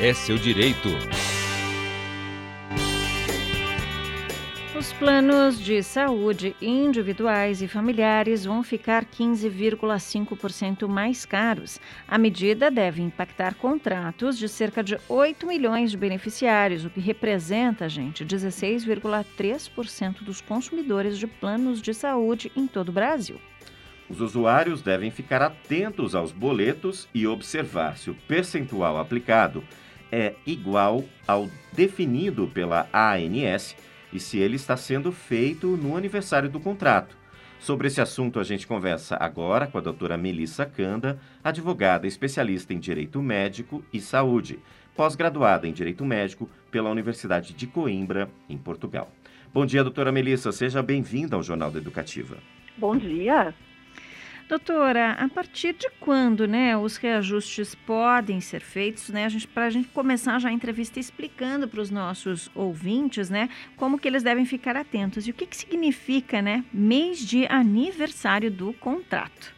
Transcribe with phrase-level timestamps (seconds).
[0.00, 0.88] é seu direito.
[4.78, 11.80] Os planos de saúde individuais e familiares vão ficar 15,5% mais caros.
[12.06, 17.88] A medida deve impactar contratos de cerca de 8 milhões de beneficiários, o que representa,
[17.88, 23.40] gente, 16,3% dos consumidores de planos de saúde em todo o Brasil.
[24.08, 29.64] Os usuários devem ficar atentos aos boletos e observar se o percentual aplicado
[30.10, 33.76] é igual ao definido pela ANS
[34.12, 37.16] e se ele está sendo feito no aniversário do contrato.
[37.60, 42.78] Sobre esse assunto, a gente conversa agora com a doutora Melissa Canda, advogada especialista em
[42.78, 44.60] Direito Médico e Saúde,
[44.94, 49.10] pós-graduada em Direito Médico pela Universidade de Coimbra, em Portugal.
[49.52, 50.52] Bom dia, doutora Melissa.
[50.52, 52.36] Seja bem-vinda ao Jornal da Educativa.
[52.76, 53.54] Bom dia.
[54.48, 59.88] Doutora, a partir de quando né, os reajustes podem ser feitos, né, para a gente
[59.88, 64.74] começar já a entrevista explicando para os nossos ouvintes né, como que eles devem ficar
[64.74, 69.54] atentos e o que, que significa né, mês de aniversário do contrato?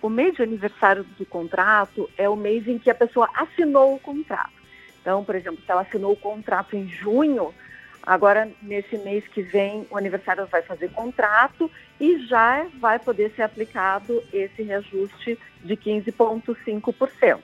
[0.00, 3.98] O mês de aniversário do contrato é o mês em que a pessoa assinou o
[3.98, 4.52] contrato.
[5.00, 7.52] Então, por exemplo, se ela assinou o contrato em junho,
[8.02, 11.70] Agora, nesse mês que vem, o aniversário vai fazer contrato
[12.00, 17.40] e já vai poder ser aplicado esse reajuste de 15,5%.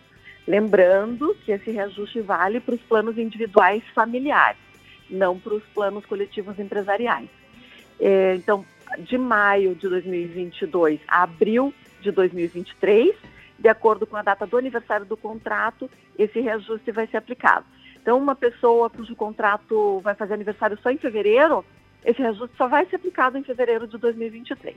[0.46, 4.60] Lembrando que esse reajuste vale para os planos individuais familiares,
[5.10, 7.28] não para os planos coletivos empresariais.
[8.00, 8.64] É, então,
[8.98, 13.14] de maio de 2022 a abril de 2023,
[13.58, 17.66] de acordo com a data do aniversário do contrato, esse reajuste vai ser aplicado.
[18.06, 21.64] Então, uma pessoa cujo contrato vai fazer aniversário só em fevereiro,
[22.04, 24.76] esse reajuste só vai ser aplicado em fevereiro de 2023.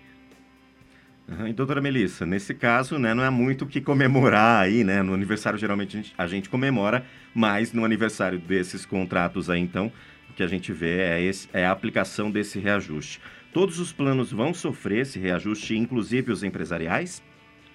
[1.48, 5.04] E doutora Melissa, nesse caso, né, não é muito o que comemorar aí, né?
[5.04, 9.92] No aniversário geralmente a gente, a gente, comemora, mas no aniversário desses contratos aí, então,
[10.28, 13.22] o que a gente vê é, esse, é a aplicação desse reajuste.
[13.54, 17.22] Todos os planos vão sofrer esse reajuste, inclusive os empresariais?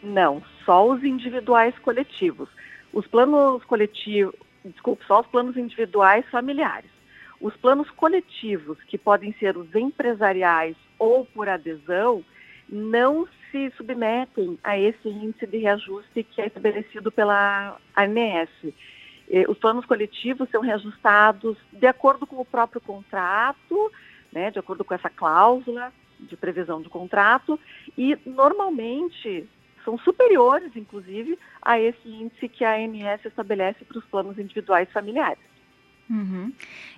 [0.03, 2.49] Não, só os individuais coletivos.
[2.93, 6.91] Os planos coletivos, desculpe, só os planos individuais familiares.
[7.41, 12.25] Os planos coletivos, que podem ser os empresariais ou por adesão,
[12.69, 18.51] não se submetem a esse índice de reajuste que é estabelecido pela ANS.
[19.49, 23.93] Os planos coletivos são reajustados de acordo com o próprio contrato,
[24.33, 27.59] né, de acordo com essa cláusula de previsão do contrato,
[27.99, 29.47] e normalmente
[29.85, 35.55] são superiores, inclusive, a esse índice que a ANS estabelece para os planos individuais familiares.
[36.09, 36.53] Uhum.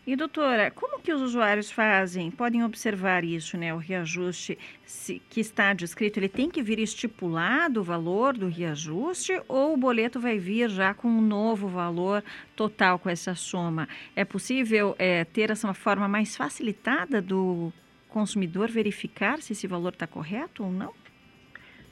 [0.05, 2.31] E doutora, como que os usuários fazem?
[2.31, 3.73] Podem observar isso, né?
[3.73, 9.41] O reajuste se, que está descrito, ele tem que vir estipulado o valor do reajuste
[9.47, 12.23] ou o boleto vai vir já com um novo valor
[12.57, 13.89] total com essa soma?
[14.17, 17.73] É possível é, ter essa forma mais facilitada do
[18.09, 20.93] consumidor verificar se esse valor está correto ou não?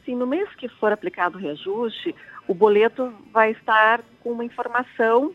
[0.05, 2.15] Sim, no mês que for aplicado o reajuste,
[2.47, 5.35] o boleto vai estar com uma informação,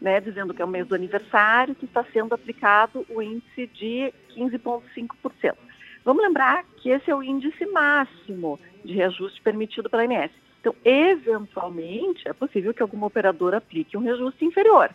[0.00, 4.12] né, dizendo que é o mês do aniversário, que está sendo aplicado o índice de
[4.34, 5.56] 15,5%.
[6.04, 10.30] Vamos lembrar que esse é o índice máximo de reajuste permitido pela INS.
[10.60, 14.90] Então, eventualmente, é possível que alguma operadora aplique um reajuste inferior.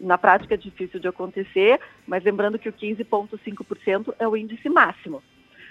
[0.00, 5.22] Na prática é difícil de acontecer, mas lembrando que o 15,5% é o índice máximo.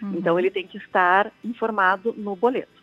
[0.02, 0.16] Uhum.
[0.16, 2.80] Então, ele tem que estar informado no boleto.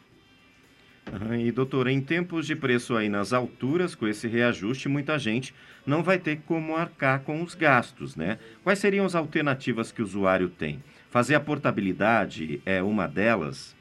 [1.39, 5.55] E doutora, em tempos de preço aí nas alturas, com esse reajuste, muita gente
[5.87, 8.39] não vai ter como arcar com os gastos, né?
[8.65, 10.83] Quais seriam as alternativas que o usuário tem?
[11.09, 13.77] Fazer a portabilidade é uma delas?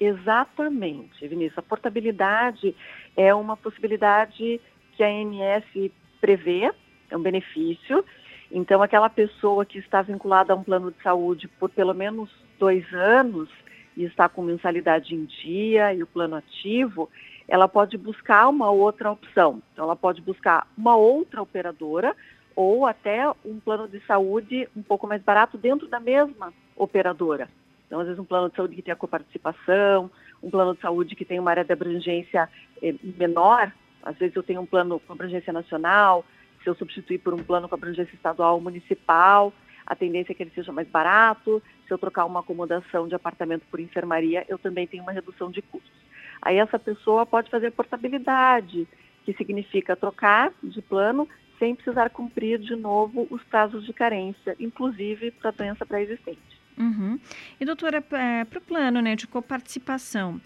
[0.00, 1.58] Exatamente, Vinícius.
[1.58, 2.74] A portabilidade
[3.14, 4.60] é uma possibilidade
[4.96, 6.72] que a ANS prevê,
[7.10, 8.04] é um benefício.
[8.50, 12.90] Então, aquela pessoa que está vinculada a um plano de saúde por pelo menos dois
[12.92, 13.50] anos,
[13.96, 17.08] e está com mensalidade em dia e o plano ativo,
[17.46, 19.62] ela pode buscar uma outra opção.
[19.72, 22.16] Então, ela pode buscar uma outra operadora
[22.56, 27.48] ou até um plano de saúde um pouco mais barato dentro da mesma operadora.
[27.86, 30.10] Então, às vezes, um plano de saúde que tem a coparticipação,
[30.42, 32.48] um plano de saúde que tem uma área de abrangência
[32.82, 33.72] eh, menor.
[34.02, 36.24] Às vezes, eu tenho um plano com abrangência nacional,
[36.62, 39.52] se eu substituir por um plano com abrangência estadual ou municipal,
[39.86, 41.62] a tendência é que ele seja mais barato.
[41.86, 45.60] Se eu trocar uma acomodação de apartamento por enfermaria, eu também tenho uma redução de
[45.62, 46.04] custos.
[46.40, 48.86] Aí essa pessoa pode fazer portabilidade,
[49.24, 51.28] que significa trocar de plano
[51.58, 56.53] sem precisar cumprir de novo os prazos de carência, inclusive para doença pré-existente.
[56.76, 57.18] Uhum.
[57.60, 60.40] E doutora, para o plano né, de coparticipação,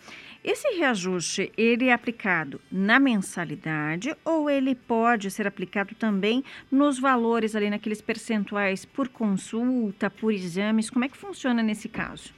[0.45, 7.57] esse reajuste, ele é aplicado na mensalidade ou ele pode ser aplicado também nos valores
[7.57, 10.91] ali, naqueles percentuais por consulta, por exames?
[10.91, 12.33] Como é que funciona nesse caso?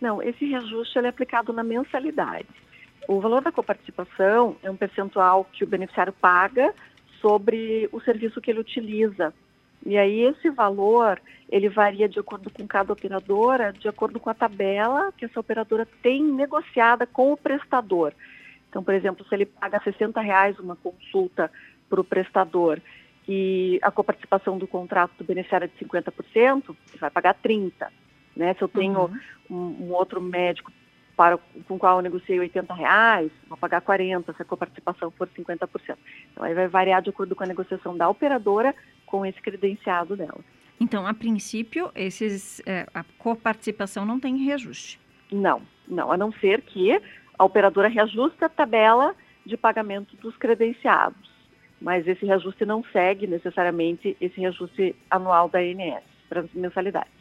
[0.00, 2.48] Não, esse reajuste ele é aplicado na mensalidade.
[3.08, 6.72] O valor da coparticipação é um percentual que o beneficiário paga
[7.20, 9.34] sobre o serviço que ele utiliza.
[9.86, 14.34] E aí esse valor, ele varia de acordo com cada operadora, de acordo com a
[14.34, 18.12] tabela que essa operadora tem negociada com o prestador.
[18.68, 21.50] Então, por exemplo, se ele paga 60 reais uma consulta
[21.88, 22.80] para o prestador
[23.28, 27.86] e a coparticipação do contrato do beneficiário é de 50%, ele vai pagar 30%.
[28.34, 28.54] Né?
[28.54, 29.18] Se eu tenho uhum.
[29.48, 30.72] um, um, outro médico
[31.16, 35.28] para, com o qual eu negociei 80 reais, vou pagar 40 se a coparticipação for
[35.28, 35.96] 50%.
[36.30, 38.74] Então aí vai variar de acordo com a negociação da operadora
[39.06, 40.40] com esse credenciado dela.
[40.78, 45.00] Então, a princípio, esses, é, a coparticipação não tem reajuste?
[45.32, 47.00] Não, não, a não ser que
[47.38, 49.14] a operadora reajuste a tabela
[49.44, 51.30] de pagamento dos credenciados.
[51.80, 57.15] Mas esse reajuste não segue necessariamente esse reajuste anual da ANS para as mensalidades.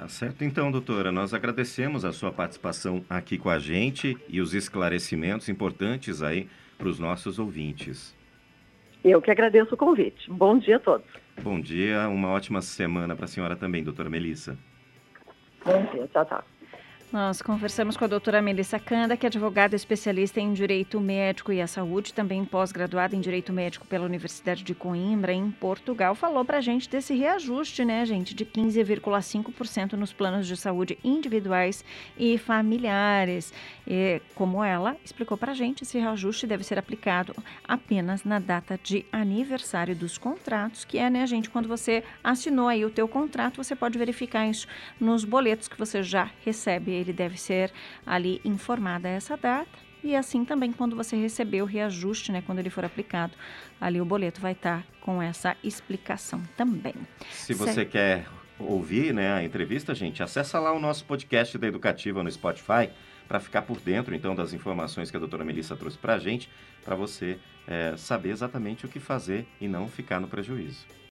[0.00, 1.12] Tá certo então, doutora.
[1.12, 6.48] Nós agradecemos a sua participação aqui com a gente e os esclarecimentos importantes aí
[6.78, 8.16] para os nossos ouvintes.
[9.04, 10.30] Eu que agradeço o convite.
[10.30, 11.06] Bom dia a todos.
[11.42, 14.56] Bom dia, uma ótima semana para a senhora também, doutora Melissa.
[15.66, 16.44] Bom dia, tchau, tchau.
[17.12, 21.60] Nós conversamos com a doutora Melissa Canda, que é advogada especialista em Direito Médico e
[21.60, 26.14] a Saúde, também pós-graduada em Direito Médico pela Universidade de Coimbra, em Portugal.
[26.14, 31.84] Falou para a gente desse reajuste, né, gente, de 15,5% nos planos de saúde individuais
[32.16, 33.52] e familiares.
[33.84, 37.34] E, como ela explicou para a gente, esse reajuste deve ser aplicado
[37.66, 42.84] apenas na data de aniversário dos contratos, que é, né, gente, quando você assinou aí
[42.84, 44.68] o teu contrato, você pode verificar isso
[45.00, 47.72] nos boletos que você já recebe ele deve ser
[48.06, 49.90] ali informado a essa data.
[50.02, 53.34] E assim também quando você receber o reajuste, né, quando ele for aplicado,
[53.80, 56.94] ali o boleto vai estar com essa explicação também.
[57.30, 57.90] Se você certo.
[57.90, 58.26] quer
[58.58, 62.90] ouvir né, a entrevista, gente, acessa lá o nosso podcast da Educativa no Spotify
[63.28, 66.48] para ficar por dentro então das informações que a doutora Melissa trouxe para a gente,
[66.84, 70.86] para você é, saber exatamente o que fazer e não ficar no prejuízo.